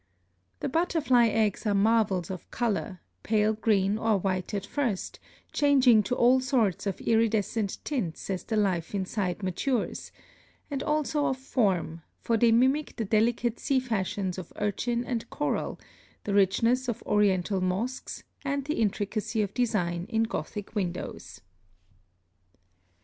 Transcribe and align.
The 0.61 0.67
butterfly 0.67 1.27
eggs 1.27 1.67
are 1.67 1.75
marvels 1.75 2.31
of 2.31 2.49
color, 2.49 3.01
pale 3.21 3.53
green 3.53 3.99
or 3.99 4.17
white 4.17 4.51
at 4.55 4.65
first, 4.65 5.19
changing 5.53 6.01
to 6.01 6.15
all 6.15 6.39
sorts 6.39 6.87
of 6.87 6.99
iridescent 7.01 7.77
tints 7.83 8.27
as 8.31 8.43
the 8.43 8.57
life 8.57 8.95
inside 8.95 9.43
matures, 9.43 10.11
and 10.71 10.81
also 10.81 11.27
of 11.27 11.37
form, 11.37 12.01
for 12.19 12.35
they 12.35 12.51
mimic 12.51 12.95
the 12.95 13.05
delicate 13.05 13.59
sea 13.59 13.79
fashions 13.79 14.39
of 14.39 14.51
urchin 14.55 15.05
and 15.05 15.29
coral, 15.29 15.79
the 16.23 16.33
richness 16.33 16.87
of 16.87 17.03
oriental 17.05 17.61
mosques, 17.61 18.23
and 18.43 18.65
the 18.65 18.81
intricacy 18.81 19.43
of 19.43 19.53
design 19.53 20.07
in 20.09 20.23
Gothic 20.23 20.73
windows. 20.73 21.41